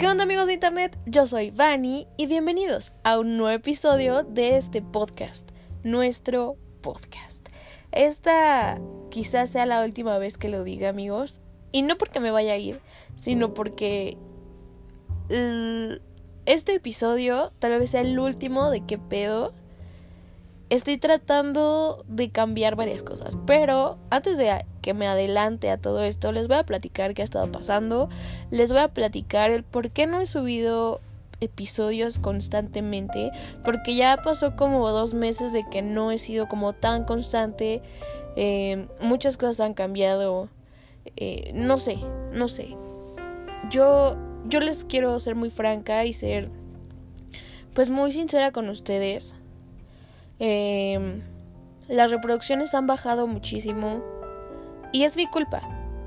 ¿Qué 0.00 0.06
onda 0.06 0.24
amigos 0.24 0.46
de 0.46 0.54
internet? 0.54 0.98
Yo 1.04 1.26
soy 1.26 1.50
Vani 1.50 2.08
y 2.16 2.24
bienvenidos 2.26 2.94
a 3.04 3.18
un 3.18 3.36
nuevo 3.36 3.54
episodio 3.54 4.22
de 4.22 4.56
este 4.56 4.80
podcast, 4.80 5.50
nuestro 5.84 6.56
podcast. 6.80 7.46
Esta 7.92 8.80
quizás 9.10 9.50
sea 9.50 9.66
la 9.66 9.84
última 9.84 10.16
vez 10.16 10.38
que 10.38 10.48
lo 10.48 10.64
diga 10.64 10.88
amigos, 10.88 11.42
y 11.70 11.82
no 11.82 11.98
porque 11.98 12.18
me 12.18 12.30
vaya 12.30 12.54
a 12.54 12.56
ir, 12.56 12.80
sino 13.14 13.52
porque 13.52 14.16
este 16.46 16.74
episodio 16.74 17.52
tal 17.58 17.78
vez 17.78 17.90
sea 17.90 18.00
el 18.00 18.18
último 18.18 18.70
de 18.70 18.86
qué 18.86 18.96
pedo 18.96 19.52
estoy 20.70 20.98
tratando 20.98 22.04
de 22.08 22.30
cambiar 22.30 22.76
varias 22.76 23.02
cosas, 23.02 23.36
pero 23.44 23.98
antes 24.08 24.38
de 24.38 24.64
que 24.80 24.94
me 24.94 25.08
adelante 25.08 25.68
a 25.68 25.76
todo 25.76 26.02
esto, 26.04 26.30
les 26.30 26.46
voy 26.46 26.58
a 26.58 26.64
platicar 26.64 27.12
qué 27.12 27.22
ha 27.22 27.24
estado 27.24 27.50
pasando, 27.50 28.08
les 28.50 28.72
voy 28.72 28.80
a 28.80 28.88
platicar 28.88 29.50
el 29.50 29.64
por 29.64 29.90
qué 29.90 30.06
no 30.06 30.20
he 30.20 30.26
subido 30.26 31.00
episodios 31.40 32.18
constantemente, 32.18 33.32
porque 33.64 33.96
ya 33.96 34.18
pasó 34.22 34.54
como 34.54 34.88
dos 34.90 35.12
meses 35.12 35.52
de 35.52 35.64
que 35.68 35.82
no 35.82 36.12
he 36.12 36.18
sido 36.18 36.48
como 36.48 36.72
tan 36.72 37.04
constante, 37.04 37.82
eh, 38.36 38.86
muchas 39.00 39.36
cosas 39.36 39.60
han 39.60 39.74
cambiado, 39.74 40.48
eh, 41.16 41.50
no 41.52 41.78
sé, 41.78 41.98
no 42.32 42.46
sé. 42.46 42.76
Yo, 43.70 44.16
yo 44.46 44.60
les 44.60 44.84
quiero 44.84 45.18
ser 45.18 45.34
muy 45.34 45.50
franca 45.50 46.04
y 46.04 46.12
ser, 46.12 46.48
pues 47.74 47.90
muy 47.90 48.12
sincera 48.12 48.52
con 48.52 48.68
ustedes 48.68 49.34
Em, 50.40 51.22
las 51.88 52.10
reproducciones 52.10 52.74
han 52.74 52.86
bajado 52.86 53.26
muchísimo 53.26 54.02
y 54.92 55.04
es 55.04 55.16
mi 55.16 55.26
culpa. 55.26 55.60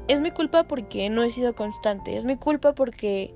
Es 0.07 0.19
mi 0.19 0.31
culpa 0.31 0.63
porque 0.63 1.09
no 1.09 1.23
he 1.23 1.29
sido 1.29 1.55
constante. 1.55 2.17
Es 2.17 2.25
mi 2.25 2.35
culpa 2.35 2.73
porque 2.73 3.33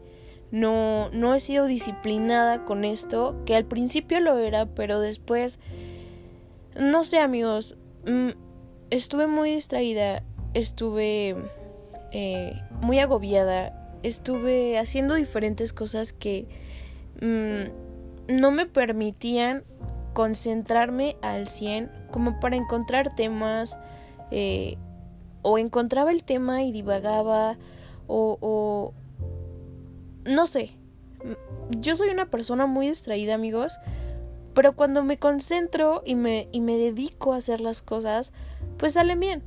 no, 0.52 1.09
no 1.11 1.35
he 1.35 1.39
sido 1.39 1.66
disciplinada 1.66 2.66
con 2.66 2.83
esto, 2.83 3.35
que 3.45 3.55
al 3.55 3.66
principio 3.66 4.19
lo 4.19 4.38
era, 4.38 4.66
pero 4.66 4.99
después, 4.99 5.59
no 6.75 7.03
sé 7.03 7.19
amigos, 7.19 7.77
mm, 8.05 8.29
estuve 8.89 9.27
muy 9.27 9.52
distraída, 9.52 10.23
estuve 10.53 11.35
eh, 12.11 12.61
muy 12.81 13.00
agobiada, 13.00 14.00
estuve 14.03 14.77
haciendo 14.77 15.16
diferentes 15.16 15.73
cosas 15.73 16.13
que 16.13 16.47
mm, 17.22 18.33
no 18.39 18.52
me 18.52 18.66
permitían 18.66 19.63
concentrarme 20.17 21.15
al 21.21 21.47
100 21.47 21.91
como 22.09 22.39
para 22.39 22.55
encontrar 22.55 23.15
temas 23.15 23.77
eh, 24.31 24.75
o 25.43 25.59
encontraba 25.59 26.11
el 26.11 26.23
tema 26.23 26.63
y 26.63 26.71
divagaba 26.71 27.59
o, 28.07 28.39
o 28.41 28.93
no 30.25 30.47
sé. 30.47 30.71
Yo 31.69 31.95
soy 31.95 32.09
una 32.09 32.31
persona 32.31 32.65
muy 32.65 32.88
distraída 32.88 33.35
amigos 33.35 33.79
pero 34.55 34.75
cuando 34.75 35.03
me 35.03 35.19
concentro 35.19 36.01
y 36.03 36.15
me, 36.15 36.49
y 36.51 36.61
me 36.61 36.77
dedico 36.77 37.33
a 37.33 37.38
hacer 37.38 37.61
las 37.61 37.83
cosas 37.83 38.33
pues 38.77 38.93
salen 38.93 39.19
bien. 39.19 39.43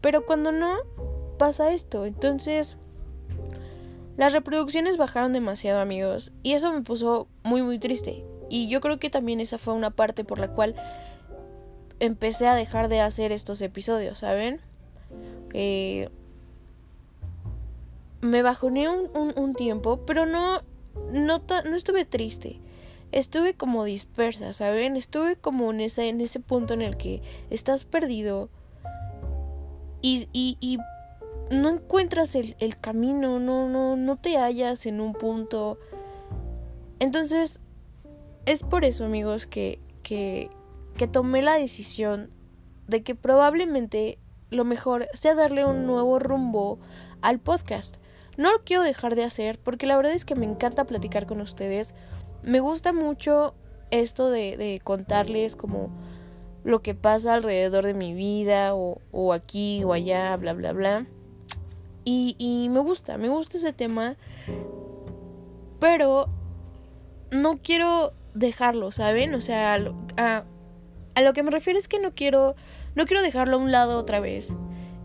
Pero 0.00 0.26
cuando 0.26 0.50
no 0.50 0.78
pasa 1.38 1.72
esto. 1.72 2.06
Entonces 2.06 2.76
las 4.16 4.32
reproducciones 4.32 4.96
bajaron 4.96 5.32
demasiado 5.32 5.80
amigos 5.80 6.32
y 6.42 6.54
eso 6.54 6.72
me 6.72 6.82
puso 6.82 7.28
muy 7.44 7.62
muy 7.62 7.78
triste 7.78 8.24
y 8.48 8.68
yo 8.68 8.80
creo 8.80 8.98
que 8.98 9.10
también 9.10 9.40
esa 9.40 9.58
fue 9.58 9.74
una 9.74 9.90
parte 9.90 10.24
por 10.24 10.38
la 10.38 10.48
cual 10.48 10.74
empecé 12.00 12.46
a 12.46 12.54
dejar 12.54 12.88
de 12.88 13.00
hacer 13.00 13.32
estos 13.32 13.60
episodios, 13.62 14.18
¿saben? 14.18 14.60
Eh, 15.52 16.08
me 18.20 18.42
bajoné 18.42 18.88
un, 18.88 19.32
un, 19.36 19.54
tiempo, 19.54 20.00
pero 20.04 20.26
no, 20.26 20.62
no, 21.12 21.42
no 21.48 21.76
estuve 21.76 22.04
triste. 22.04 22.60
Estuve 23.10 23.54
como 23.54 23.84
dispersa, 23.84 24.52
¿saben? 24.52 24.96
Estuve 24.96 25.36
como 25.36 25.70
en 25.70 25.80
ese, 25.80 26.08
en 26.08 26.20
ese 26.20 26.40
punto 26.40 26.74
en 26.74 26.82
el 26.82 26.96
que 26.96 27.22
estás 27.48 27.84
perdido 27.84 28.50
y, 30.02 30.28
y, 30.32 30.58
y 30.60 30.78
no 31.50 31.70
encuentras 31.70 32.34
el, 32.34 32.56
el, 32.58 32.78
camino, 32.78 33.40
no, 33.40 33.68
no, 33.68 33.96
no 33.96 34.16
te 34.16 34.36
hallas 34.36 34.84
en 34.86 35.00
un 35.00 35.14
punto. 35.14 35.78
Entonces 36.98 37.60
es 38.48 38.62
por 38.62 38.86
eso, 38.86 39.04
amigos, 39.04 39.46
que, 39.46 39.78
que, 40.02 40.50
tomé 41.12 41.42
la 41.42 41.54
decisión 41.54 42.30
de 42.86 43.02
que 43.02 43.14
probablemente 43.14 44.18
lo 44.48 44.64
mejor 44.64 45.06
sea 45.12 45.34
darle 45.34 45.66
un 45.66 45.86
nuevo 45.86 46.18
rumbo 46.18 46.78
al 47.20 47.40
podcast. 47.40 47.98
No 48.38 48.50
lo 48.50 48.64
quiero 48.64 48.82
dejar 48.82 49.16
de 49.16 49.24
hacer 49.24 49.58
porque 49.58 49.86
la 49.86 49.96
verdad 49.98 50.12
es 50.12 50.24
que 50.24 50.34
me 50.34 50.46
encanta 50.46 50.86
platicar 50.86 51.26
con 51.26 51.42
ustedes. 51.42 51.94
Me 52.42 52.60
gusta 52.60 52.94
mucho 52.94 53.54
esto 53.90 54.30
de, 54.30 54.80
contarles 54.82 55.54
como 55.54 55.90
lo 56.64 56.80
que 56.80 56.94
pasa 56.94 57.34
alrededor 57.34 57.84
de 57.84 57.94
mi 57.94 58.14
vida 58.14 58.74
o, 58.74 59.02
o 59.12 59.34
aquí 59.34 59.84
o 59.84 59.92
allá, 59.92 60.34
bla, 60.38 60.54
bla, 60.54 60.72
bla. 60.72 61.06
Y, 62.06 62.34
y 62.38 62.70
me 62.70 62.80
gusta, 62.80 63.18
me 63.18 63.28
gusta 63.28 63.58
ese 63.58 63.74
tema. 63.74 64.16
Pero 65.80 66.30
no 67.30 67.58
quiero 67.58 68.14
dejarlo, 68.34 68.92
¿saben? 68.92 69.34
O 69.34 69.40
sea, 69.40 69.74
a, 69.74 70.44
lo 71.20 71.32
que 71.32 71.42
me 71.42 71.50
refiero 71.50 71.78
es 71.78 71.88
que 71.88 71.98
no 71.98 72.14
quiero, 72.14 72.54
no 72.94 73.06
quiero 73.06 73.22
dejarlo 73.22 73.56
a 73.56 73.60
un 73.60 73.72
lado 73.72 73.98
otra 73.98 74.20
vez 74.20 74.54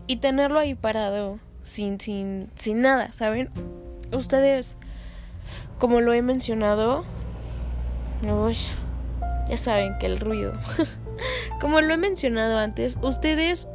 y 0.06 0.16
tenerlo 0.16 0.58
ahí 0.58 0.74
parado 0.74 1.38
sin, 1.62 2.00
sin, 2.00 2.50
sin 2.56 2.82
nada, 2.82 3.12
¿saben? 3.12 3.50
Ustedes, 4.12 4.76
como 5.78 6.00
lo 6.00 6.12
he 6.12 6.22
mencionado, 6.22 7.04
ya 9.48 9.56
saben 9.56 9.98
que 9.98 10.06
el 10.06 10.18
ruido, 10.18 10.52
como 11.60 11.80
lo 11.80 11.94
he 11.94 11.98
mencionado 11.98 12.58
antes, 12.58 12.96
ustedes, 13.02 13.68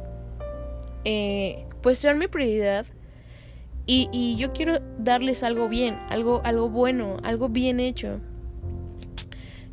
eh, 1.04 1.66
pues 1.82 1.98
son 1.98 2.18
mi 2.18 2.28
prioridad. 2.28 2.86
Y, 3.86 4.08
y, 4.12 4.36
yo 4.36 4.52
quiero 4.52 4.78
darles 4.98 5.42
algo 5.42 5.68
bien, 5.68 5.98
algo, 6.10 6.42
algo 6.44 6.68
bueno, 6.68 7.16
algo 7.24 7.48
bien 7.48 7.80
hecho. 7.80 8.20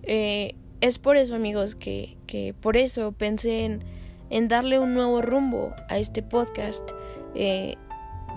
Eh, 0.07 0.55
es 0.81 0.99
por 0.99 1.17
eso, 1.17 1.35
amigos, 1.35 1.75
que, 1.75 2.17
que 2.27 2.53
por 2.53 2.77
eso 2.77 3.11
pensé 3.11 3.65
en, 3.65 3.83
en, 4.29 4.47
darle 4.47 4.79
un 4.79 4.93
nuevo 4.93 5.21
rumbo 5.21 5.73
a 5.89 5.97
este 5.97 6.23
podcast, 6.23 6.89
eh, 7.35 7.75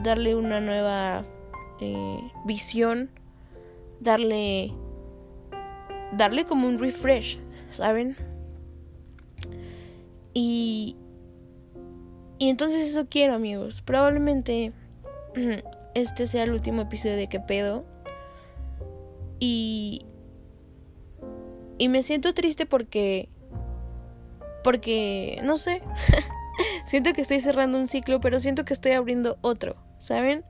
darle 0.03 0.34
una 0.34 0.60
nueva 0.60 1.25
eh, 1.81 2.19
visión, 2.44 3.10
darle, 4.00 4.72
darle 6.12 6.44
como 6.44 6.66
un 6.66 6.78
refresh, 6.78 7.38
¿saben? 7.70 8.16
Y, 10.34 10.97
y 12.38 12.48
entonces 12.48 12.88
eso 12.88 13.06
quiero, 13.08 13.34
amigos. 13.34 13.82
Probablemente 13.82 14.72
este 15.94 16.26
sea 16.26 16.44
el 16.44 16.52
último 16.52 16.82
episodio 16.82 17.16
de 17.16 17.28
¿Qué 17.28 17.41
pedo? 17.41 17.84
Y 19.38 20.06
y 21.80 21.88
me 21.88 22.02
siento 22.02 22.34
triste 22.34 22.66
porque... 22.66 23.30
Porque... 24.62 25.41
No 25.42 25.56
sé. 25.56 25.80
siento 26.84 27.14
que 27.14 27.22
estoy 27.22 27.41
cerrando 27.41 27.78
un 27.78 27.88
ciclo, 27.88 28.20
pero 28.20 28.38
siento 28.38 28.66
que 28.66 28.74
estoy 28.74 28.92
abriendo 28.92 29.38
otro, 29.41 29.76
¿saben? 29.98 30.44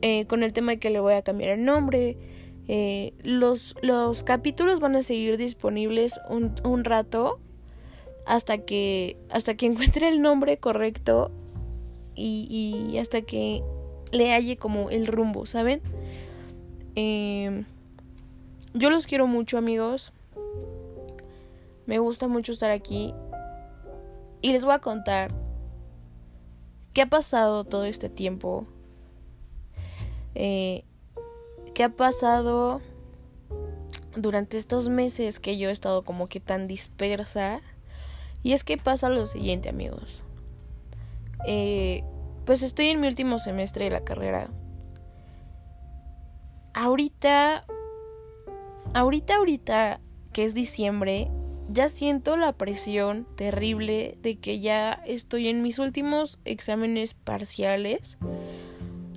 Eh, 0.00 0.24
con 0.26 0.42
el 0.42 0.54
tema 0.54 0.72
de 0.72 0.78
que 0.78 0.88
le 0.88 1.00
voy 1.00 1.12
a 1.12 1.22
cambiar 1.22 1.50
el 1.50 1.66
nombre. 1.66 2.16
Eh, 2.66 3.12
los, 3.22 3.76
los 3.82 4.24
capítulos 4.24 4.80
van 4.80 4.96
a 4.96 5.02
seguir 5.02 5.36
disponibles 5.36 6.18
un, 6.30 6.54
un 6.64 6.84
rato 6.84 7.38
hasta 8.24 8.56
que 8.56 9.18
hasta 9.28 9.54
que 9.54 9.66
encuentre 9.66 10.08
el 10.08 10.22
nombre 10.22 10.56
correcto 10.56 11.30
y, 12.14 12.88
y 12.90 12.96
hasta 12.96 13.20
que 13.20 13.62
le 14.12 14.32
halle 14.32 14.56
como 14.56 14.88
el 14.88 15.06
rumbo, 15.06 15.44
¿saben? 15.44 15.82
Eh, 16.96 17.64
yo 18.72 18.88
los 18.88 19.06
quiero 19.06 19.26
mucho 19.26 19.58
amigos. 19.58 20.14
Me 21.86 21.98
gusta 21.98 22.28
mucho 22.28 22.52
estar 22.52 22.70
aquí 22.70 23.14
y 24.40 24.52
les 24.52 24.64
voy 24.64 24.74
a 24.74 24.78
contar 24.78 25.34
qué 26.92 27.02
ha 27.02 27.06
pasado 27.06 27.64
todo 27.64 27.84
este 27.84 28.08
tiempo. 28.08 28.66
Eh, 30.34 30.84
qué 31.74 31.84
ha 31.84 31.88
pasado 31.90 32.80
durante 34.16 34.56
estos 34.58 34.88
meses 34.88 35.40
que 35.40 35.58
yo 35.58 35.68
he 35.68 35.72
estado 35.72 36.04
como 36.04 36.28
que 36.28 36.40
tan 36.40 36.68
dispersa. 36.68 37.60
Y 38.42 38.52
es 38.52 38.64
que 38.64 38.76
pasa 38.76 39.08
lo 39.08 39.26
siguiente, 39.26 39.68
amigos. 39.68 40.24
Eh, 41.46 42.04
pues 42.44 42.62
estoy 42.62 42.86
en 42.86 43.00
mi 43.00 43.08
último 43.08 43.38
semestre 43.38 43.86
de 43.86 43.90
la 43.90 44.04
carrera. 44.04 44.50
Ahorita, 46.74 47.64
ahorita, 48.92 49.36
ahorita, 49.36 50.00
que 50.32 50.44
es 50.44 50.54
diciembre, 50.54 51.30
ya 51.68 51.88
siento 51.88 52.36
la 52.36 52.52
presión 52.52 53.26
terrible 53.36 54.18
de 54.22 54.36
que 54.36 54.60
ya 54.60 54.92
estoy 55.06 55.48
en 55.48 55.62
mis 55.62 55.78
últimos 55.78 56.38
exámenes 56.44 57.14
parciales. 57.14 58.18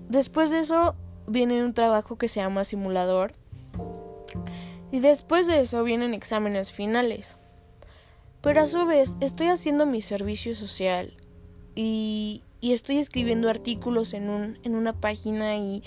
Después 0.10 0.52
de 0.52 0.60
eso 0.60 0.96
viene 1.28 1.64
un 1.64 1.74
trabajo 1.74 2.18
que 2.18 2.30
se 2.30 2.40
llama 2.40 2.64
simulador. 2.64 3.34
Y 4.92 5.00
después 5.00 5.48
de 5.48 5.62
eso 5.62 5.84
vienen 5.84 6.14
exámenes 6.14 6.72
finales. 6.72 7.36
Pero 8.42 8.62
a 8.62 8.68
su 8.68 8.86
vez 8.86 9.18
estoy 9.20 9.48
haciendo 9.48 9.86
mi 9.86 10.02
servicio 10.02 10.56
social 10.56 11.14
y, 11.76 12.44
y 12.62 12.72
estoy 12.72 12.98
escribiendo 13.00 13.50
artículos 13.50 14.14
en, 14.14 14.30
un, 14.30 14.60
en 14.64 14.76
una 14.76 14.94
página 14.94 15.58
y, 15.58 15.84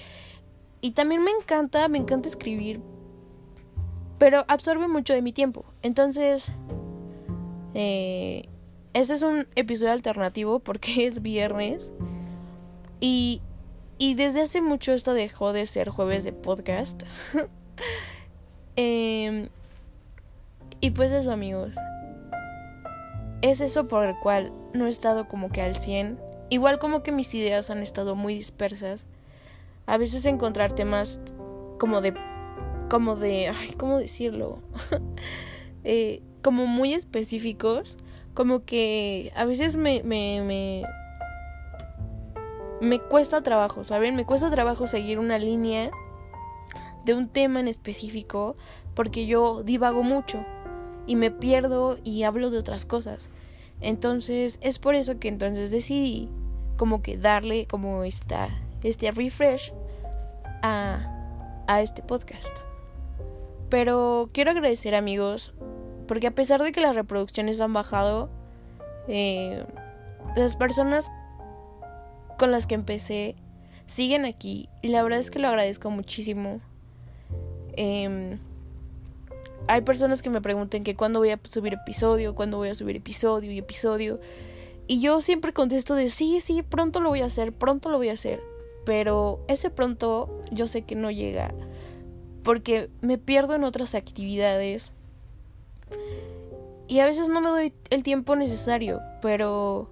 y 0.83 0.91
también 0.91 1.25
me 1.25 1.31
encanta, 1.31 1.89
me 1.89 1.99
encanta 1.99 2.29
escribir, 2.29 2.81
pero 4.21 4.45
absorbe 4.49 4.87
mucho 4.87 5.15
de 5.15 5.23
mi 5.23 5.33
tiempo. 5.33 5.65
Entonces, 5.81 6.53
eh, 7.73 8.45
este 8.93 9.15
es 9.15 9.23
un 9.23 9.49
episodio 9.57 9.93
alternativo 9.93 10.61
porque 10.61 11.07
es 11.07 11.23
viernes 11.23 11.91
y, 13.01 13.41
y 13.97 14.17
desde 14.17 14.43
hace 14.43 14.61
mucho 14.61 14.93
esto 14.93 15.15
dejó 15.15 15.55
de 15.55 15.65
ser 15.65 15.89
jueves 15.89 16.23
de 16.25 16.35
podcast. 16.35 17.05
eh, 18.77 19.49
y 20.83 20.91
pues 20.91 21.13
eso 21.13 21.33
amigos. 21.33 21.75
Es 23.41 23.63
eso 23.63 23.89
por 23.89 24.05
el 24.05 24.19
cual 24.19 24.53
no 24.75 24.87
he 24.87 24.91
estado 24.91 25.29
como 25.29 25.49
que 25.49 25.63
al 25.63 25.77
100. 25.77 26.21
Igual 26.51 26.79
como 26.79 27.03
que 27.03 27.11
mis 27.11 27.33
ideas 27.33 27.71
han 27.71 27.79
estado 27.79 28.17
muy 28.17 28.35
dispersas. 28.35 29.07
A 29.87 29.97
veces 29.97 30.27
encontrar 30.27 30.75
temas 30.75 31.21
como 31.79 32.03
de... 32.03 32.13
Como 32.91 33.15
de... 33.15 33.49
Ay, 33.49 33.73
¿cómo 33.77 33.99
decirlo? 33.99 34.59
eh, 35.85 36.23
como 36.43 36.67
muy 36.67 36.93
específicos. 36.93 37.97
Como 38.35 38.65
que 38.65 39.33
a 39.37 39.45
veces 39.45 39.77
me, 39.77 40.03
me, 40.03 40.43
me, 40.43 40.83
me 42.81 42.99
cuesta 42.99 43.43
trabajo, 43.43 43.85
¿saben? 43.85 44.17
Me 44.17 44.25
cuesta 44.25 44.51
trabajo 44.51 44.87
seguir 44.87 45.19
una 45.19 45.39
línea 45.39 45.91
de 47.05 47.15
un 47.15 47.29
tema 47.29 47.61
en 47.61 47.69
específico 47.69 48.57
porque 48.95 49.27
yo 49.27 49.63
divago 49.63 50.03
mucho 50.03 50.45
y 51.07 51.17
me 51.17 51.31
pierdo 51.31 51.99
y 52.05 52.25
hablo 52.25 52.51
de 52.51 52.59
otras 52.59 52.87
cosas. 52.87 53.31
Entonces 53.81 54.59
es 54.63 54.79
por 54.79 54.95
eso 54.95 55.19
que 55.19 55.29
entonces 55.29 55.71
decidí 55.71 56.29
como 56.77 57.03
que 57.03 57.17
darle 57.17 57.67
como 57.67 58.05
esta, 58.05 58.49
este 58.83 59.11
refresh 59.11 59.73
a, 60.63 61.65
a 61.67 61.83
este 61.83 62.03
podcast. 62.03 62.70
Pero 63.71 64.29
quiero 64.33 64.51
agradecer 64.51 64.95
amigos 64.95 65.55
porque 66.07 66.27
a 66.27 66.33
pesar 66.33 66.63
de 66.63 66.73
que 66.73 66.81
las 66.81 66.97
reproducciones 66.97 67.61
han 67.61 67.73
bajado, 67.73 68.29
eh, 69.09 69.65
las 70.37 70.57
personas 70.57 71.11
con 72.37 72.51
las 72.51 72.67
que 72.67 72.75
empecé 72.75 73.37
siguen 73.87 74.25
aquí 74.25 74.69
y 74.83 74.89
la 74.89 75.03
verdad 75.03 75.21
es 75.21 75.31
que 75.31 75.39
lo 75.39 75.49
agradezco 75.49 75.91
muchísimo. 75.91 76.61
Eh, 77.75 78.39
hay 79.69 79.83
personas 79.83 80.21
que 80.21 80.31
me 80.31 80.41
preguntan 80.41 80.83
que 80.83 80.97
cuándo 80.97 81.21
voy 81.21 81.31
a 81.31 81.39
subir 81.45 81.75
episodio, 81.75 82.35
cuándo 82.35 82.57
voy 82.57 82.71
a 82.71 82.75
subir 82.75 82.97
episodio 82.97 83.53
y 83.53 83.59
episodio. 83.59 84.19
Y 84.89 85.01
yo 85.01 85.21
siempre 85.21 85.53
contesto 85.53 85.95
de 85.95 86.09
sí, 86.09 86.41
sí, 86.41 86.63
pronto 86.63 87.01
lo 87.01 87.11
voy 87.11 87.21
a 87.21 87.27
hacer, 87.27 87.53
pronto 87.53 87.89
lo 87.89 87.99
voy 87.99 88.09
a 88.09 88.15
hacer. 88.15 88.41
Pero 88.85 89.39
ese 89.47 89.71
pronto 89.71 90.43
yo 90.51 90.67
sé 90.67 90.83
que 90.83 90.97
no 90.97 91.13
llega 91.13 91.55
porque 92.43 92.91
me 93.01 93.19
pierdo 93.19 93.55
en 93.55 93.65
otras 93.65 93.95
actividades. 93.95 94.93
Y 96.89 97.01
a 97.01 97.07
veces 97.07 97.29
no 97.29 97.41
me 97.41 97.51
doy 97.51 97.73
el 97.91 98.03
tiempo 98.03 98.35
necesario, 98.37 99.01
pero 99.23 99.91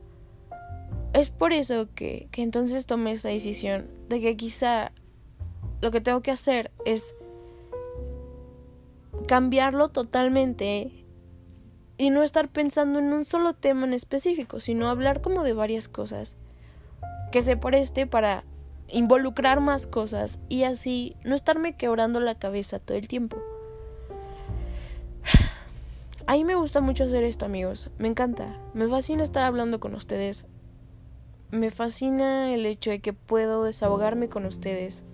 es 1.13 1.31
por 1.31 1.53
eso 1.53 1.89
que, 1.95 2.29
que 2.33 2.43
entonces 2.43 2.87
tomé 2.87 3.13
esta 3.13 3.29
decisión 3.29 3.89
de 4.09 4.21
que 4.21 4.37
quizá 4.37 4.93
lo 5.81 5.91
que 5.91 6.01
tengo 6.01 6.23
que 6.23 6.31
hacer 6.31 6.71
es 6.85 7.15
cambiarlo 9.27 9.91
totalmente 9.91 11.05
y 11.99 12.11
no 12.11 12.23
estar 12.23 12.49
pensando 12.49 12.99
en 12.99 13.13
un 13.13 13.25
solo 13.25 13.55
tema 13.55 13.87
en 13.87 13.93
específico, 13.93 14.61
sino 14.61 14.89
hablar 14.89 15.21
como 15.21 15.43
de 15.43 15.53
varias 15.53 15.89
cosas 15.89 16.37
que 17.31 17.43
se 17.43 17.57
preste 17.57 18.07
para 18.07 18.45
involucrar 18.91 19.61
más 19.61 19.87
cosas 19.87 20.39
y 20.49 20.65
así 20.65 21.17
no 21.25 21.35
estarme 21.35 21.77
quebrando 21.77 22.21
la 22.21 22.37
cabeza 22.37 22.79
todo 22.79 22.97
el 22.97 23.09
tiempo. 23.09 23.39
A 26.27 26.33
mí 26.35 26.45
me 26.45 26.55
gusta 26.55 26.81
mucho 26.81 27.05
hacer 27.05 27.25
esto, 27.25 27.47
amigos. 27.47 27.91
Me 27.99 28.09
encanta. 28.09 28.61
Me 28.75 28.87
fascina 28.89 29.23
estar 29.23 29.45
hablando 29.45 29.81
con 29.81 29.95
ustedes. 29.95 30.47
Me 31.51 31.71
fascina 31.71 32.53
el 32.53 32.67
hecho 32.67 32.91
de 32.91 33.01
que 33.01 33.15
puedo 33.15 33.65
desahogarme 33.65 34.29
con 34.29 34.45
ustedes. 34.45 35.05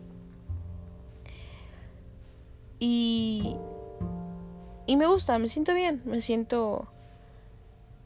Y 2.81 3.57
y 4.87 4.97
me 4.97 5.07
gusta, 5.07 5.39
me 5.39 5.47
siento 5.47 5.75
bien, 5.75 6.03
me 6.05 6.21
siento... 6.21 6.89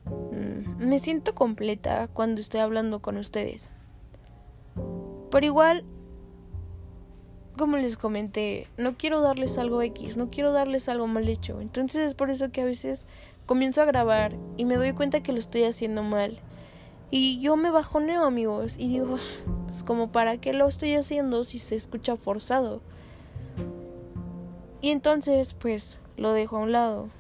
Mm, 0.06 0.86
me 0.86 0.98
siento 1.00 1.34
completa 1.34 2.08
cuando 2.08 2.40
estoy 2.40 2.60
hablando 2.60 3.00
con 3.00 3.16
ustedes. 3.16 3.70
Pero 5.38 5.46
igual, 5.46 5.84
como 7.56 7.76
les 7.76 7.96
comenté, 7.96 8.66
no 8.76 8.96
quiero 8.96 9.20
darles 9.20 9.56
algo 9.56 9.80
X, 9.82 10.16
no 10.16 10.30
quiero 10.30 10.50
darles 10.50 10.88
algo 10.88 11.06
mal 11.06 11.28
hecho. 11.28 11.60
Entonces 11.60 12.08
es 12.08 12.14
por 12.14 12.30
eso 12.30 12.50
que 12.50 12.62
a 12.62 12.64
veces 12.64 13.06
comienzo 13.46 13.80
a 13.80 13.84
grabar 13.84 14.34
y 14.56 14.64
me 14.64 14.74
doy 14.74 14.94
cuenta 14.94 15.22
que 15.22 15.30
lo 15.30 15.38
estoy 15.38 15.62
haciendo 15.62 16.02
mal. 16.02 16.40
Y 17.12 17.38
yo 17.38 17.54
me 17.54 17.70
bajoneo, 17.70 18.24
amigos, 18.24 18.78
y 18.80 18.88
digo, 18.88 19.18
pues 19.68 19.84
como 19.84 20.10
para 20.10 20.38
qué 20.38 20.52
lo 20.52 20.66
estoy 20.66 20.96
haciendo 20.96 21.44
si 21.44 21.60
se 21.60 21.76
escucha 21.76 22.16
forzado. 22.16 22.80
Y 24.80 24.90
entonces, 24.90 25.54
pues, 25.54 26.00
lo 26.16 26.32
dejo 26.32 26.56
a 26.56 26.62
un 26.62 26.72
lado. 26.72 27.10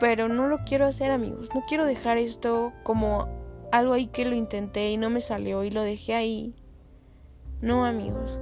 Pero 0.00 0.28
no 0.28 0.48
lo 0.48 0.64
quiero 0.64 0.86
hacer, 0.86 1.10
amigos. 1.10 1.50
No 1.54 1.62
quiero 1.68 1.84
dejar 1.84 2.16
esto 2.16 2.72
como 2.84 3.28
algo 3.78 3.94
ahí 3.94 4.06
que 4.06 4.24
lo 4.24 4.34
intenté 4.34 4.90
y 4.90 4.96
no 4.96 5.10
me 5.10 5.20
salió 5.20 5.64
y 5.64 5.70
lo 5.70 5.82
dejé 5.82 6.14
ahí. 6.14 6.54
No, 7.60 7.84
amigos. 7.84 8.40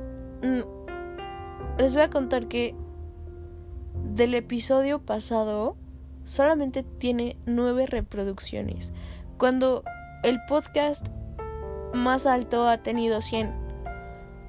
Les 1.78 1.94
voy 1.94 2.02
a 2.02 2.10
contar 2.10 2.46
que 2.46 2.74
del 4.14 4.34
episodio 4.34 5.00
pasado 5.00 5.76
solamente 6.24 6.82
tiene 6.82 7.36
nueve 7.46 7.86
reproducciones. 7.86 8.92
Cuando 9.38 9.84
el 10.22 10.38
podcast 10.48 11.08
más 11.92 12.26
alto 12.26 12.68
ha 12.68 12.78
tenido 12.78 13.20
100 13.20 13.52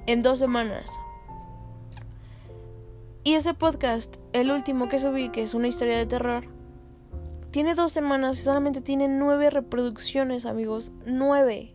en 0.06 0.22
dos 0.22 0.38
semanas. 0.38 0.90
Y 3.24 3.34
ese 3.34 3.54
podcast, 3.54 4.16
el 4.32 4.50
último 4.52 4.88
que 4.88 5.00
subí, 5.00 5.30
que 5.30 5.42
es 5.42 5.54
una 5.54 5.66
historia 5.68 5.98
de 5.98 6.06
terror, 6.06 6.55
tiene 7.56 7.74
dos 7.74 7.90
semanas 7.90 8.38
y 8.38 8.42
solamente 8.42 8.82
tiene 8.82 9.08
nueve 9.08 9.48
reproducciones, 9.48 10.44
amigos. 10.44 10.92
Nueve. 11.06 11.74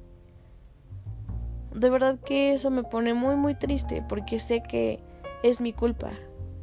De 1.74 1.90
verdad 1.90 2.20
que 2.20 2.54
eso 2.54 2.70
me 2.70 2.84
pone 2.84 3.16
muy, 3.16 3.36
muy 3.36 3.56
triste 3.56 4.06
porque 4.08 4.38
sé 4.38 4.62
que 4.62 5.00
es 5.42 5.60
mi 5.60 5.74
culpa. 5.74 6.12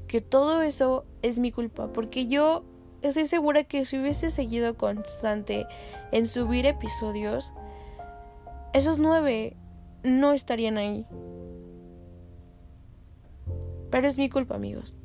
Que 0.07 0.21
todo 0.21 0.63
eso 0.63 1.05
es 1.23 1.41
mi 1.41 1.51
culpa. 1.51 1.93
Porque 1.93 2.29
yo 2.29 2.63
estoy 3.03 3.27
segura 3.27 3.65
que 3.65 3.85
si 3.87 3.99
hubiese 3.99 4.31
seguido 4.31 4.77
constante 4.77 5.67
en 6.13 6.25
subir 6.25 6.65
episodios, 6.65 7.53
esos 8.73 9.01
nueve 9.01 9.57
no 10.05 10.33
estarían 10.33 10.79
ahí. 10.79 11.07
Pero 13.91 14.07
es 14.07 14.17
mi 14.17 14.31
culpa, 14.31 14.55
amigos. 14.55 14.97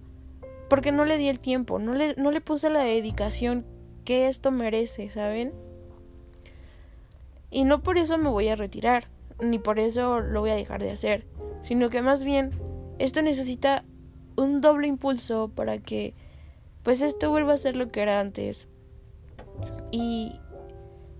Porque 0.69 0.91
no 0.91 1.03
le 1.03 1.17
di 1.17 1.29
el 1.29 1.39
tiempo, 1.39 1.79
no 1.79 1.95
le, 1.95 2.13
no 2.13 2.29
le 2.29 2.41
puse 2.41 2.69
la 2.69 2.81
dedicación 2.81 3.72
que 4.03 4.27
esto 4.27 4.51
merece, 4.51 5.09
¿saben? 5.09 5.53
Y 7.49 7.63
no 7.65 7.83
por 7.83 7.97
eso 7.97 8.17
me 8.17 8.29
voy 8.29 8.47
a 8.47 8.55
retirar, 8.55 9.09
ni 9.39 9.59
por 9.59 9.79
eso 9.79 10.19
lo 10.19 10.41
voy 10.41 10.49
a 10.49 10.55
dejar 10.55 10.81
de 10.81 10.91
hacer, 10.91 11.25
sino 11.61 11.89
que 11.89 12.01
más 12.01 12.23
bien 12.23 12.51
esto 12.99 13.21
necesita 13.21 13.83
un 14.35 14.61
doble 14.61 14.87
impulso 14.87 15.49
para 15.49 15.77
que 15.77 16.15
pues 16.83 17.01
esto 17.01 17.29
vuelva 17.29 17.53
a 17.53 17.57
ser 17.57 17.75
lo 17.75 17.87
que 17.87 18.01
era 18.01 18.19
antes. 18.19 18.67
Y, 19.91 20.39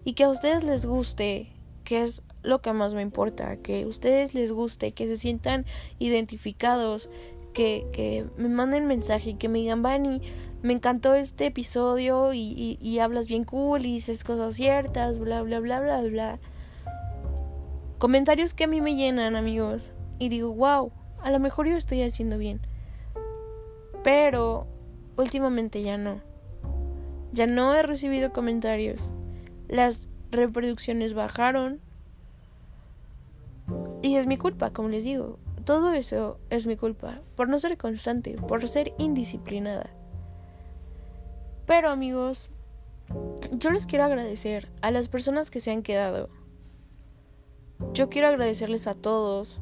y 0.04 0.14
que 0.14 0.26
a 0.26 0.30
ustedes 0.30 0.64
les 0.64 0.86
guste, 0.86 1.52
que 1.84 2.04
es 2.04 2.22
lo 2.42 2.62
que 2.62 2.74
más 2.74 2.94
me 2.94 3.02
importa, 3.02 3.58
que 3.58 3.84
a 3.84 3.88
ustedes 3.88 4.34
les 4.34 4.52
guste, 4.52 4.92
que 4.92 5.08
se 5.08 5.18
sientan 5.18 5.66
identificados, 6.00 7.10
que, 7.54 8.28
me 8.38 8.50
manden 8.50 8.88
mensaje 8.88 9.32
y 9.32 9.34
que 9.36 9.50
me 9.50 9.60
digan, 9.60 9.82
Vani, 9.82 10.22
me 10.62 10.74
encantó 10.74 11.16
este 11.16 11.46
episodio 11.48 12.34
y, 12.34 12.78
y, 12.82 13.00
hablas 13.00 13.28
bien 13.28 13.44
cool 13.44 13.86
y 13.86 13.94
dices 13.94 14.24
cosas 14.24 14.56
ciertas, 14.56 15.20
bla, 15.20 15.42
bla, 15.42 15.60
bla, 15.60 15.80
bla, 15.80 16.02
bla. 16.02 16.40
Comentarios 18.00 18.54
que 18.54 18.66
a 18.66 18.68
mí 18.68 18.82
me 18.82 18.96
llenan, 18.96 19.36
amigos. 19.36 19.94
Y 20.20 20.30
digo, 20.30 20.54
wow, 20.54 20.92
a 21.22 21.32
lo 21.32 21.40
mejor 21.40 21.68
yo 21.68 21.78
estoy 21.78 22.02
haciendo 22.02 22.38
bien. 22.38 22.60
Pero 24.04 24.68
últimamente 25.16 25.82
ya 25.82 25.98
no. 25.98 26.22
Ya 27.32 27.48
no 27.48 27.74
he 27.74 27.82
recibido 27.82 28.34
comentarios. 28.34 29.14
Las 29.68 30.08
reproducciones 30.32 31.14
bajaron. 31.14 31.80
y 34.02 34.18
es 34.18 34.28
mi 34.28 34.38
culpa, 34.38 34.72
como 34.72 34.90
les 34.90 35.06
digo. 35.06 35.40
Todo 35.66 35.94
eso 35.94 36.40
es 36.50 36.68
mi 36.68 36.76
culpa, 36.76 37.22
por 37.36 37.48
no 37.48 37.58
ser 37.58 37.78
constante, 37.78 38.34
por 38.34 38.68
ser 38.68 38.94
indisciplinada. 38.98 39.90
Pero 41.66 41.90
amigos, 41.90 42.50
yo 43.52 43.72
les 43.72 43.88
quiero 43.88 44.04
agradecer 44.04 44.70
a 44.82 44.92
las 44.92 45.08
personas 45.08 45.50
que 45.50 45.62
se 45.62 45.72
han 45.72 45.82
quedado. 45.82 46.30
Yo 47.94 48.10
quiero 48.10 48.28
agradecerles 48.28 48.88
a 48.88 48.94
todos, 48.94 49.62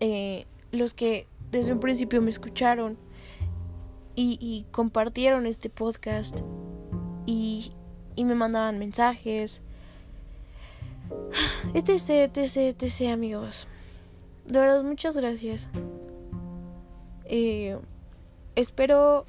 eh, 0.00 0.46
los 0.72 0.92
que 0.92 1.26
desde 1.50 1.72
un 1.72 1.80
principio 1.80 2.20
me 2.20 2.30
escucharon 2.30 2.98
y, 4.14 4.66
compartieron 4.70 5.46
este 5.46 5.68
podcast 5.68 6.40
y, 7.26 7.72
y 8.14 8.24
me 8.24 8.34
mandaban 8.34 8.78
mensajes. 8.78 9.62
Etc, 11.74 12.34
etc, 12.34 12.56
etc, 12.56 13.12
amigos. 13.12 13.68
De 14.46 14.60
verdad, 14.60 14.82
muchas 14.82 15.16
gracias. 15.16 15.68
Eh, 17.24 17.78
espero 18.54 19.26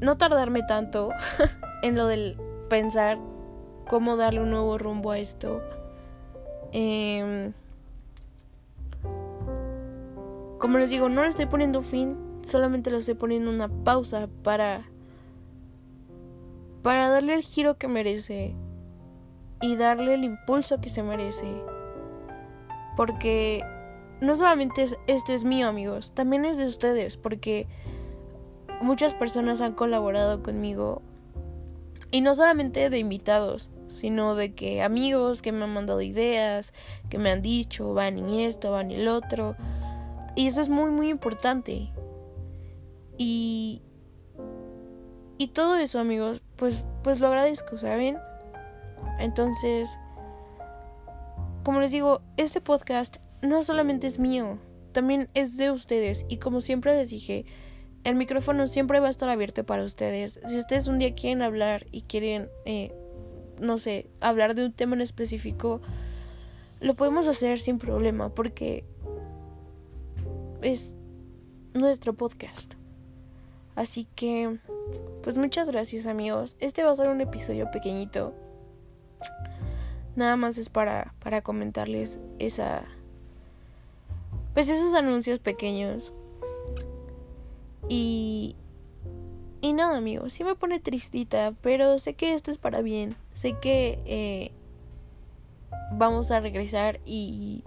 no 0.00 0.16
tardarme 0.16 0.62
tanto 0.62 1.10
en 1.82 1.96
lo 1.96 2.06
del 2.06 2.38
pensar 2.68 3.18
cómo 3.88 4.16
darle 4.16 4.40
un 4.40 4.50
nuevo 4.50 4.78
rumbo 4.78 5.10
a 5.10 5.18
esto. 5.18 5.60
Em, 6.72 7.52
como 10.58 10.78
les 10.78 10.90
digo, 10.90 11.08
no 11.08 11.22
le 11.22 11.28
estoy 11.28 11.46
poniendo 11.46 11.82
fin, 11.82 12.16
solamente 12.42 12.90
le 12.90 12.98
estoy 12.98 13.14
poniendo 13.14 13.50
una 13.50 13.68
pausa 13.68 14.28
para 14.42 14.84
para 16.82 17.10
darle 17.10 17.34
el 17.34 17.42
giro 17.42 17.76
que 17.76 17.88
merece 17.88 18.54
y 19.60 19.76
darle 19.76 20.14
el 20.14 20.24
impulso 20.24 20.80
que 20.80 20.88
se 20.88 21.02
merece. 21.02 21.46
Porque 23.00 23.64
no 24.20 24.36
solamente 24.36 24.82
es, 24.82 24.98
este 25.06 25.32
es 25.32 25.42
mío, 25.42 25.68
amigos, 25.68 26.12
también 26.12 26.44
es 26.44 26.58
de 26.58 26.66
ustedes, 26.66 27.16
porque 27.16 27.66
muchas 28.82 29.14
personas 29.14 29.62
han 29.62 29.72
colaborado 29.72 30.42
conmigo. 30.42 31.00
Y 32.10 32.20
no 32.20 32.34
solamente 32.34 32.90
de 32.90 32.98
invitados, 32.98 33.70
sino 33.86 34.34
de 34.34 34.54
que 34.54 34.82
amigos 34.82 35.40
que 35.40 35.50
me 35.50 35.64
han 35.64 35.72
mandado 35.72 36.02
ideas, 36.02 36.74
que 37.08 37.16
me 37.16 37.30
han 37.30 37.40
dicho, 37.40 37.94
van 37.94 38.18
y 38.18 38.44
esto, 38.44 38.70
van 38.70 38.90
y 38.90 38.96
el 38.96 39.08
otro. 39.08 39.56
Y 40.36 40.46
eso 40.48 40.60
es 40.60 40.68
muy, 40.68 40.90
muy 40.90 41.08
importante. 41.08 41.90
Y, 43.16 43.80
y 45.38 45.48
todo 45.54 45.78
eso, 45.78 46.00
amigos, 46.00 46.42
pues, 46.56 46.86
pues 47.02 47.20
lo 47.20 47.28
agradezco, 47.28 47.78
¿saben? 47.78 48.18
Entonces, 49.18 49.96
como 51.62 51.80
les 51.80 51.90
digo, 51.90 52.22
este 52.36 52.60
podcast 52.60 53.16
no 53.42 53.62
solamente 53.62 54.06
es 54.06 54.18
mío, 54.18 54.58
también 54.92 55.28
es 55.34 55.56
de 55.56 55.70
ustedes. 55.70 56.26
Y 56.28 56.38
como 56.38 56.60
siempre 56.60 56.94
les 56.94 57.10
dije, 57.10 57.44
el 58.04 58.14
micrófono 58.14 58.66
siempre 58.66 59.00
va 59.00 59.08
a 59.08 59.10
estar 59.10 59.28
abierto 59.28 59.64
para 59.64 59.84
ustedes. 59.84 60.40
Si 60.48 60.56
ustedes 60.56 60.86
un 60.86 60.98
día 60.98 61.14
quieren 61.14 61.42
hablar 61.42 61.86
y 61.90 62.02
quieren, 62.02 62.48
eh, 62.64 62.92
no 63.60 63.78
sé, 63.78 64.10
hablar 64.20 64.54
de 64.54 64.64
un 64.64 64.72
tema 64.72 64.96
en 64.96 65.02
específico, 65.02 65.80
lo 66.80 66.94
podemos 66.94 67.28
hacer 67.28 67.60
sin 67.60 67.78
problema 67.78 68.34
porque 68.34 68.84
es 70.62 70.96
nuestro 71.74 72.14
podcast. 72.14 72.74
Así 73.76 74.06
que, 74.14 74.58
pues 75.22 75.36
muchas 75.36 75.70
gracias 75.70 76.06
amigos. 76.06 76.56
Este 76.58 76.82
va 76.82 76.90
a 76.90 76.94
ser 76.94 77.08
un 77.08 77.20
episodio 77.20 77.70
pequeñito. 77.70 78.34
Nada 80.16 80.36
más 80.36 80.58
es 80.58 80.68
para, 80.68 81.14
para 81.22 81.42
comentarles 81.42 82.18
esa... 82.38 82.84
Pues 84.54 84.68
esos 84.68 84.94
anuncios 84.94 85.38
pequeños. 85.38 86.12
Y... 87.88 88.56
Y 89.62 89.74
nada, 89.74 89.98
amigos, 89.98 90.32
sí 90.32 90.42
me 90.42 90.54
pone 90.54 90.80
tristita, 90.80 91.54
pero 91.60 91.98
sé 91.98 92.14
que 92.14 92.32
esto 92.32 92.50
es 92.50 92.56
para 92.56 92.80
bien. 92.80 93.14
Sé 93.34 93.58
que 93.60 94.00
eh, 94.06 94.52
vamos 95.92 96.30
a 96.30 96.40
regresar 96.40 96.98
y, 97.04 97.62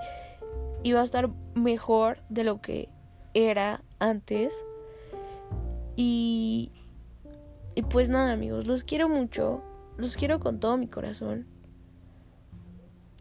y 0.82 0.94
va 0.94 1.02
a 1.02 1.04
estar 1.04 1.30
mejor 1.54 2.18
de 2.30 2.44
lo 2.44 2.62
que 2.62 2.90
era 3.36 3.84
antes. 4.00 4.66
Y, 5.96 6.72
y 7.76 7.84
pues 7.84 8.10
nada, 8.10 8.32
amigos, 8.32 8.66
los 8.66 8.84
quiero 8.84 9.08
mucho. 9.08 9.62
Los 9.96 10.18
quiero 10.18 10.40
con 10.40 10.60
todo 10.60 10.78
mi 10.78 10.88
corazón 10.88 11.53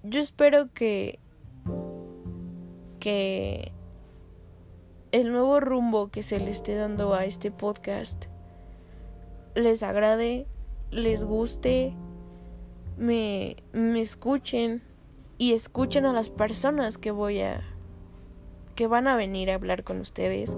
yo 0.03 0.21
espero 0.21 0.73
que 0.73 1.19
que 2.99 3.73
el 5.11 5.33
nuevo 5.33 5.61
rumbo 5.61 6.11
que 6.11 6.23
se 6.23 6.39
le 6.39 6.51
esté 6.51 6.75
dando 6.75 7.15
a 7.15 7.25
este 7.25 7.51
podcast 7.51 8.27
les 9.55 9.83
agrade, 9.83 10.47
les 10.91 11.25
guste, 11.25 11.95
me, 12.97 13.57
me 13.73 14.01
escuchen 14.01 14.83
y 15.37 15.53
escuchen 15.53 16.07
a 16.07 16.13
las 16.13 16.31
personas 16.31 16.97
que 16.97 17.11
voy 17.11 17.41
a 17.41 17.63
que 18.75 18.87
van 18.87 19.07
a 19.07 19.17
venir 19.17 19.51
a 19.51 19.55
hablar 19.55 19.85
con 19.85 20.01
ustedes. 20.01 20.57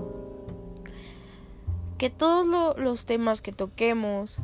Que 1.98 2.10
todos 2.10 2.76
los 2.78 3.06
temas 3.06 3.40
que 3.40 3.52
toquemos 3.52 4.40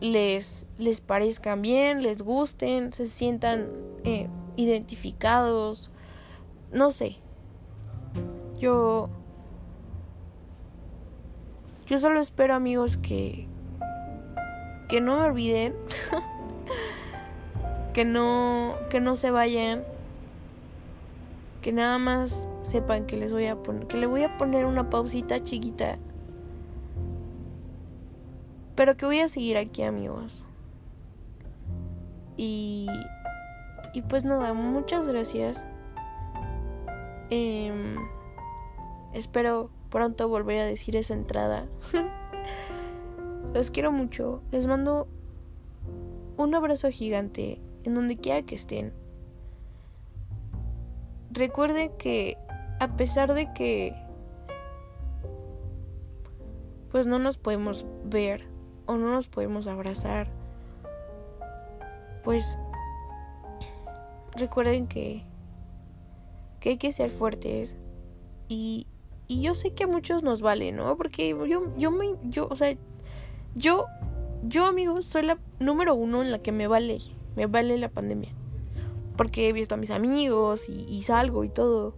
les, 0.00 0.66
les 0.78 1.00
parezcan 1.00 1.62
bien, 1.62 2.02
les 2.02 2.22
gusten, 2.22 2.92
se 2.92 3.06
sientan 3.06 3.68
eh, 4.04 4.28
identificados, 4.56 5.90
no 6.72 6.90
sé. 6.90 7.16
Yo... 8.58 9.08
Yo 11.86 11.98
solo 11.98 12.20
espero 12.20 12.54
amigos 12.54 12.98
que... 12.98 13.46
Que 14.88 15.00
no 15.00 15.16
me 15.16 15.22
olviden. 15.22 15.74
que 17.94 18.04
no... 18.04 18.74
Que 18.90 19.00
no 19.00 19.16
se 19.16 19.30
vayan. 19.30 19.84
Que 21.62 21.72
nada 21.72 21.98
más 21.98 22.48
sepan 22.62 23.06
que 23.06 23.16
les 23.16 23.32
voy 23.32 23.46
a 23.46 23.56
poner... 23.56 23.86
Que 23.86 23.96
le 23.96 24.06
voy 24.06 24.22
a 24.22 24.36
poner 24.36 24.66
una 24.66 24.90
pausita 24.90 25.42
chiquita 25.42 25.98
pero 28.78 28.96
que 28.96 29.06
voy 29.06 29.18
a 29.18 29.28
seguir 29.28 29.56
aquí, 29.56 29.82
amigos. 29.82 30.46
Y, 32.36 32.86
y 33.92 34.02
pues 34.02 34.24
nada, 34.24 34.54
muchas 34.54 35.08
gracias. 35.08 35.66
Em, 37.28 37.96
espero 39.14 39.72
pronto 39.90 40.28
volver 40.28 40.60
a 40.60 40.64
decir 40.64 40.94
esa 40.94 41.14
entrada. 41.14 41.66
Los 43.52 43.72
quiero 43.72 43.90
mucho. 43.90 44.42
Les 44.52 44.68
mando 44.68 45.08
un 46.36 46.54
abrazo 46.54 46.88
gigante 46.92 47.60
en 47.82 47.94
donde 47.94 48.16
quiera 48.16 48.42
que 48.42 48.54
estén. 48.54 48.92
Recuerden 51.32 51.90
que 51.98 52.38
a 52.78 52.94
pesar 52.94 53.34
de 53.34 53.52
que 53.54 53.92
pues 56.92 57.08
no 57.08 57.18
nos 57.18 57.38
podemos 57.38 57.84
ver 58.04 58.56
o 58.88 58.96
no 58.96 59.12
nos 59.12 59.28
podemos 59.28 59.66
abrazar, 59.66 60.28
pues 62.24 62.58
recuerden 64.34 64.88
que, 64.88 65.22
que 66.58 66.70
hay 66.70 66.76
que 66.78 66.90
ser 66.90 67.10
fuertes 67.10 67.76
y, 68.48 68.86
y 69.28 69.42
yo 69.42 69.54
sé 69.54 69.74
que 69.74 69.84
a 69.84 69.86
muchos 69.86 70.22
nos 70.22 70.40
vale, 70.40 70.72
¿no? 70.72 70.96
Porque 70.96 71.28
yo, 71.28 71.76
yo 71.76 71.90
me, 71.90 72.14
yo, 72.24 72.48
o 72.50 72.56
sea, 72.56 72.74
yo, 73.54 73.84
yo 74.42 74.64
amigos, 74.64 75.04
soy 75.04 75.22
la 75.22 75.38
número 75.60 75.94
uno 75.94 76.22
en 76.22 76.32
la 76.32 76.38
que 76.38 76.50
me 76.50 76.66
vale, 76.66 76.98
me 77.36 77.46
vale 77.46 77.76
la 77.76 77.90
pandemia. 77.90 78.32
Porque 79.18 79.48
he 79.48 79.52
visto 79.52 79.74
a 79.74 79.78
mis 79.78 79.90
amigos 79.90 80.68
y, 80.70 80.86
y 80.88 81.02
salgo 81.02 81.44
y 81.44 81.50
todo. 81.50 81.94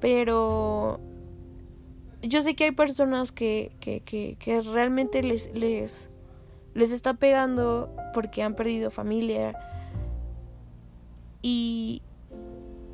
Pero 0.00 0.98
yo 2.26 2.42
sé 2.42 2.54
que 2.54 2.64
hay 2.64 2.72
personas 2.72 3.32
que, 3.32 3.72
que, 3.80 4.00
que, 4.00 4.36
que 4.38 4.60
realmente 4.60 5.22
les, 5.22 5.54
les, 5.56 6.08
les 6.74 6.92
está 6.92 7.14
pegando 7.14 7.94
porque 8.12 8.42
han 8.42 8.54
perdido 8.54 8.90
familia. 8.90 9.56
Y, 11.42 12.02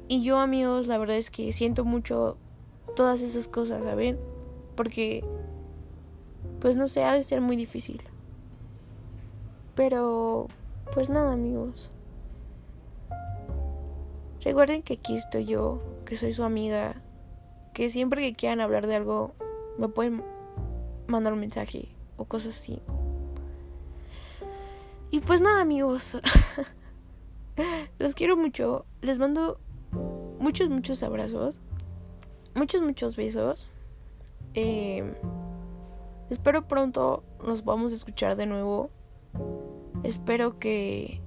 y 0.08 0.22
yo 0.22 0.38
amigos, 0.38 0.87
la 0.87 0.99
verdad 0.99 1.16
es 1.16 1.30
que 1.30 1.52
siento 1.52 1.84
mucho 1.84 2.37
todas 2.96 3.22
esas 3.22 3.49
cosas, 3.49 3.84
¿saben? 3.84 4.18
Porque, 4.75 5.25
pues 6.60 6.76
no 6.76 6.88
sé, 6.88 7.04
ha 7.04 7.12
de 7.12 7.22
ser 7.22 7.40
muy 7.40 7.56
difícil. 7.56 8.02
Pero, 9.75 10.49
pues 10.92 11.08
nada 11.08 11.32
amigos. 11.32 11.90
Recuerden 14.42 14.82
que 14.82 14.94
aquí 14.94 15.16
estoy 15.16 15.44
yo, 15.44 15.82
que 16.04 16.16
soy 16.16 16.32
su 16.32 16.42
amiga, 16.42 17.00
que 17.80 17.88
siempre 17.88 18.20
que 18.20 18.34
quieran 18.34 18.60
hablar 18.60 18.87
de 18.87 18.94
algo 18.94 19.32
me 19.78 19.88
pueden 19.88 20.22
mandar 21.06 21.32
un 21.32 21.40
mensaje 21.40 21.88
o 22.18 22.26
cosas 22.26 22.54
así. 22.54 22.82
Y 25.10 25.20
pues 25.20 25.40
nada 25.40 25.62
amigos, 25.62 26.20
Los 27.99 28.12
quiero 28.12 28.37
mucho. 28.37 28.84
Les 29.00 29.18
mando 29.18 29.58
muchos, 30.38 30.68
muchos 30.68 31.02
abrazos. 31.02 31.58
Muchos, 32.54 32.82
muchos 32.82 33.16
besos. 33.16 33.66
Eh, 34.52 35.14
espero 36.28 36.68
pronto 36.68 37.25
nos 37.46 37.66
a 37.66 37.96
escuchar 37.96 38.37
de 38.37 38.44
nuevo. 38.44 38.90
Espero 40.02 40.58
que 40.58 41.22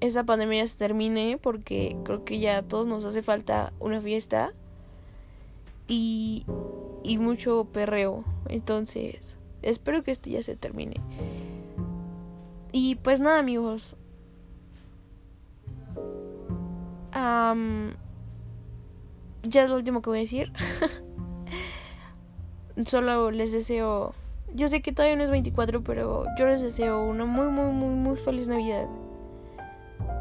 esa 0.00 0.24
pandemia 0.24 0.66
se 0.66 0.76
termine 0.76 1.38
porque 1.40 1.96
creo 2.02 2.24
que 2.24 2.40
ya 2.40 2.58
a 2.58 2.62
todos 2.62 2.88
nos 2.88 3.04
hace 3.04 3.22
falta 3.22 3.72
una 3.78 4.00
fiesta 4.00 4.52
y, 5.88 6.44
y 7.02 7.18
mucho 7.18 7.66
perreo. 7.72 8.24
Entonces, 8.48 9.38
espero 9.62 10.02
que 10.02 10.10
esto 10.10 10.30
ya 10.30 10.42
se 10.42 10.56
termine. 10.56 11.00
Y 12.72 12.96
pues 12.96 13.20
nada, 13.20 13.38
amigos. 13.38 13.96
ya 19.44 19.62
es 19.62 19.70
lo 19.70 19.76
último 19.76 20.02
que 20.02 20.10
voy 20.10 20.18
a 20.18 20.22
decir. 20.22 20.52
Solo 22.86 23.30
les 23.30 23.52
deseo. 23.52 24.14
Yo 24.52 24.68
sé 24.68 24.82
que 24.82 24.92
todavía 24.92 25.16
no 25.16 25.24
es 25.24 25.30
24, 25.30 25.82
pero 25.82 26.24
yo 26.38 26.46
les 26.46 26.60
deseo 26.60 27.04
una 27.04 27.24
muy, 27.24 27.46
muy, 27.48 27.72
muy, 27.72 27.94
muy 27.94 28.16
feliz 28.16 28.48
Navidad. 28.48 28.88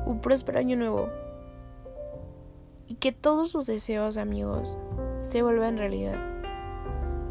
Un 0.06 0.20
próspero 0.22 0.60
año 0.60 0.76
nuevo. 0.76 1.10
Y 2.88 2.96
que 2.96 3.12
todos 3.12 3.52
sus 3.52 3.66
deseos, 3.66 4.18
amigos, 4.18 4.78
se 5.24 5.42
vuelvan 5.42 5.78
realidad. 5.78 6.18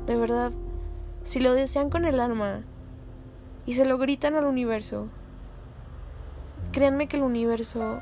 De 0.06 0.16
verdad, 0.16 0.50
si 1.22 1.38
lo 1.38 1.54
desean 1.54 1.90
con 1.90 2.04
el 2.04 2.18
alma 2.18 2.64
y 3.66 3.74
se 3.74 3.84
lo 3.84 3.98
gritan 3.98 4.34
al 4.34 4.46
universo, 4.46 5.06
créanme 6.72 7.06
que 7.06 7.16
el 7.16 7.22
universo 7.22 8.00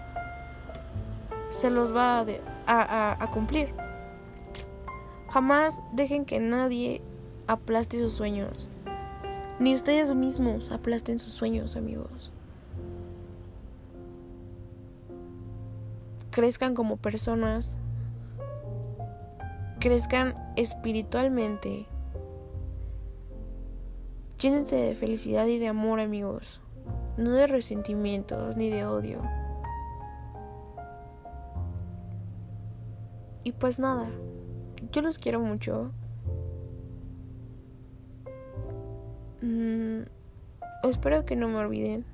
se 1.50 1.68
los 1.70 1.94
va 1.94 2.24
a, 2.66 3.22
a, 3.22 3.30
cumplir. 3.30 3.74
Jamás 5.28 5.82
dejen 5.92 6.24
que 6.24 6.38
nadie 6.38 7.02
aplaste 7.46 7.98
sus 7.98 8.14
sueños. 8.14 8.68
Ni 9.58 9.74
ustedes 9.74 10.14
mismos 10.14 10.70
aplasten 10.70 11.18
sus 11.18 11.34
sueños, 11.34 11.76
amigos. 11.76 12.32
Crezcan 16.30 16.74
como 16.74 16.96
personas. 16.96 17.76
Crezcan 19.80 20.34
espiritualmente. 20.56 21.86
Llénense 24.38 24.76
de 24.76 24.94
felicidad 24.94 25.46
y 25.46 25.58
de 25.58 25.68
amor, 25.68 26.00
amigos. 26.00 26.60
No 27.16 27.30
de 27.32 27.46
resentimientos 27.46 28.58
ni 28.58 28.68
de 28.68 28.84
odio. 28.84 29.22
Y 33.42 33.52
pues 33.52 33.78
nada, 33.78 34.06
yo 34.92 35.00
los 35.00 35.18
quiero 35.18 35.40
mucho. 35.40 35.92
Mm, 39.40 40.02
espero 40.84 41.24
que 41.24 41.36
no 41.36 41.48
me 41.48 41.56
olviden. 41.56 42.04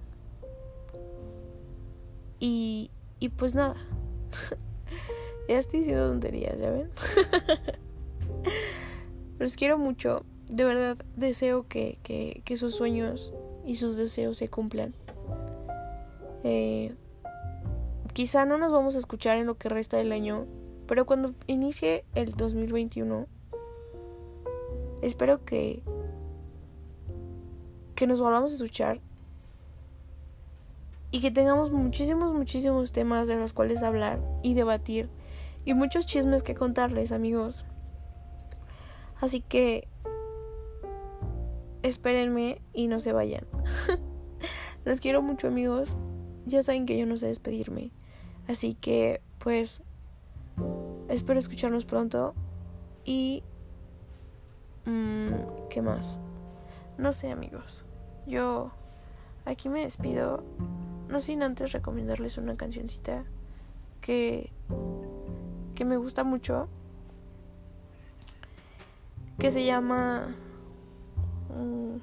Y, 2.39 2.93
y 3.19 3.29
pues 3.31 3.57
nada. 3.57 3.75
ya 5.49 5.59
estoy 5.59 5.81
diciendo 5.81 6.09
tonterías, 6.09 6.59
¿ya 6.59 6.71
ven? 6.71 6.91
los 9.38 9.57
quiero 9.57 9.79
mucho. 9.79 10.25
De 10.50 10.65
verdad, 10.65 10.97
deseo 11.17 11.67
que, 11.67 11.99
que, 12.03 12.57
sus 12.57 12.75
sueños 12.75 13.35
y 13.65 13.75
sus 13.76 13.97
deseos 13.97 14.38
se 14.38 14.49
cumplan. 14.49 14.95
Eh, 16.45 16.95
quizá 18.12 18.47
no 18.47 18.57
nos 18.59 18.71
vamos 18.71 18.95
a 18.95 18.99
escuchar 18.99 19.38
en 19.38 19.47
lo 19.47 19.57
que 19.57 19.69
resta 19.69 19.97
del 19.97 20.12
año 20.12 20.47
pero 20.87 21.04
cuando 21.04 21.35
inicie 21.47 22.04
el 22.15 22.32
2021, 22.32 23.26
espero 25.02 25.45
que 25.45 25.82
que 27.95 28.06
nos 28.06 28.21
volvamos 28.21 28.52
a 28.52 28.56
escuchar 28.56 29.00
y 31.11 31.21
que 31.21 31.30
tengamos 31.30 31.73
muchísimos, 31.73 32.35
muchísimos 32.35 32.93
temas 32.93 33.26
de 33.26 33.37
los 33.37 33.54
cuales 33.54 33.82
hablar 33.82 34.21
y 34.43 34.52
debatir 34.52 35.09
y 35.67 35.75
muchos 35.75 36.07
chismes 36.07 36.43
que 36.43 36.55
contarles, 36.55 37.13
amigos. 37.13 37.67
Así 39.21 39.43
que 39.43 39.87
espérenme 41.83 42.63
y 42.73 42.89
no 42.89 43.00
se 43.00 43.13
vayan. 43.13 43.47
Les 44.87 45.00
quiero 45.02 45.21
mucho, 45.21 45.49
amigos. 45.49 45.95
Ya 46.47 46.63
saben 46.63 46.87
que 46.87 46.97
yo 46.97 47.05
no 47.05 47.19
sé 47.19 47.26
despedirme. 47.26 47.91
Así 48.49 48.73
que, 48.73 49.21
pues, 49.39 49.83
Espero 51.09 51.39
escucharnos 51.39 51.85
pronto. 51.85 52.35
Y... 53.05 53.43
Mmm, 54.85 55.35
¿Qué 55.71 55.83
más? 55.83 56.19
No 56.99 57.13
sé 57.13 57.31
amigos. 57.31 57.85
Yo 58.26 58.73
aquí 59.45 59.69
me 59.69 59.83
despido. 59.83 60.43
No 61.09 61.21
sin 61.21 61.43
antes 61.43 61.73
recomendarles 61.73 62.39
una 62.39 62.57
cancioncita 62.57 63.25
que, 64.00 64.50
que 65.76 65.84
me 65.84 65.97
gusta 65.97 66.25
mucho. 66.25 66.67
Que 69.39 69.52
se 69.52 69.65
llama... 69.65 70.34
Mm, 71.56 71.99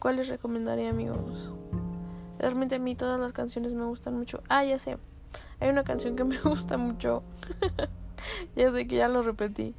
¿Cuál 0.00 0.16
les 0.16 0.28
recomendaré 0.28 0.88
amigos? 0.88 1.52
Realmente 2.38 2.74
a 2.74 2.78
mí 2.78 2.96
todas 2.96 3.20
las 3.20 3.32
canciones 3.32 3.74
me 3.74 3.84
gustan 3.84 4.16
mucho. 4.16 4.42
Ah, 4.48 4.64
ya 4.64 4.80
sé. 4.80 4.96
Hay 5.60 5.68
una 5.68 5.84
canción 5.84 6.16
que 6.16 6.24
me 6.32 6.38
gusta 6.40 6.76
mucho. 6.76 7.22
ya 8.56 8.72
sé 8.72 8.88
que 8.88 8.96
ya 8.96 9.06
lo 9.06 9.22
repetí. 9.22 9.74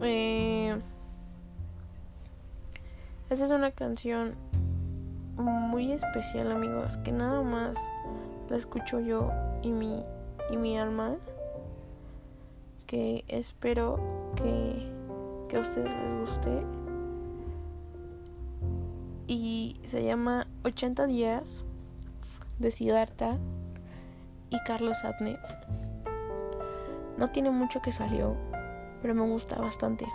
Eh, 0.00 0.80
esta 3.28 3.44
es 3.44 3.50
una 3.50 3.72
canción 3.72 4.34
muy 5.36 5.92
especial, 5.92 6.52
amigos, 6.52 6.96
que 6.98 7.12
nada 7.12 7.42
más 7.42 7.76
la 8.48 8.56
escucho 8.56 9.00
yo 9.00 9.32
y 9.62 9.72
mi 9.72 10.04
y 10.50 10.56
mi 10.56 10.78
alma. 10.78 11.16
Que 12.86 13.24
espero 13.28 14.32
que, 14.36 14.90
que 15.48 15.56
a 15.56 15.60
ustedes 15.60 15.90
les 15.90 16.20
guste. 16.20 16.62
Y 19.26 19.80
se 19.82 20.04
llama 20.04 20.46
80 20.64 21.06
días 21.06 21.64
de 22.58 22.70
Siddhartha 22.70 23.38
y 24.50 24.58
Carlos 24.60 25.04
Adnes. 25.04 25.38
No 27.16 27.28
tiene 27.28 27.50
mucho 27.50 27.80
que 27.80 27.92
salió, 27.92 28.36
pero 29.02 29.14
me 29.14 29.26
gusta 29.26 29.56
bastante. 29.56 30.06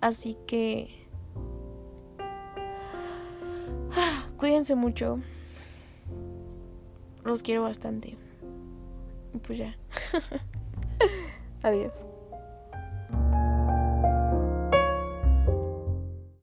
Así 0.00 0.36
que... 0.46 1.04
Cuídense 4.36 4.74
mucho. 4.74 5.20
Los 7.24 7.42
quiero 7.42 7.62
bastante. 7.62 8.16
Y 9.32 9.38
pues 9.38 9.58
ya. 9.58 9.76
Adiós. 11.64 12.13